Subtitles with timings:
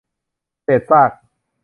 [0.63, 1.11] เศษซาก